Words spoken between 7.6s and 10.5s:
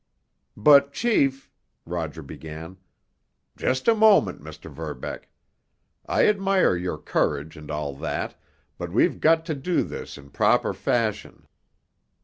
all that, but we've got to do this in